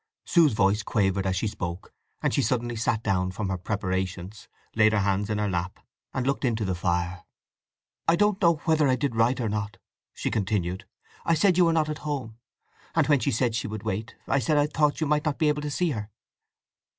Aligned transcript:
Sue's 0.25 0.53
voice 0.53 0.81
quavered 0.81 1.27
as 1.27 1.35
she 1.35 1.45
spoke, 1.45 1.93
and 2.23 2.33
she 2.33 2.41
suddenly 2.41 2.75
sat 2.75 3.03
down 3.03 3.29
from 3.29 3.49
her 3.49 3.57
preparations, 3.59 4.47
laid 4.75 4.93
her 4.93 5.01
hands 5.01 5.29
in 5.29 5.37
her 5.37 5.47
lap, 5.47 5.79
and 6.11 6.25
looked 6.25 6.43
into 6.43 6.65
the 6.65 6.73
fire. 6.73 7.23
"I 8.07 8.15
don't 8.15 8.41
know 8.41 8.55
whether 8.65 8.87
I 8.87 8.95
did 8.95 9.15
right 9.15 9.39
or 9.39 9.47
not!" 9.47 9.77
she 10.15 10.31
continued. 10.31 10.85
"I 11.23 11.35
said 11.35 11.55
you 11.55 11.65
were 11.65 11.71
not 11.73 11.87
at 11.87 11.99
home, 11.99 12.39
and 12.95 13.05
when 13.05 13.19
she 13.19 13.29
said 13.29 13.53
she 13.53 13.67
would 13.67 13.83
wait, 13.83 14.15
I 14.27 14.39
said 14.39 14.57
I 14.57 14.65
thought 14.65 15.01
you 15.01 15.05
might 15.05 15.23
not 15.25 15.37
be 15.37 15.49
able 15.49 15.61
to 15.61 15.69
see 15.69 15.91
her." 15.91 16.09